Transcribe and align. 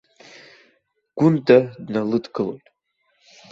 Гәында 1.17 1.57
дналыдгылоит. 1.85 2.65